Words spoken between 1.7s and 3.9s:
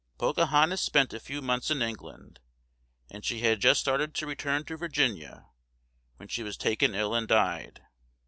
England, and she had just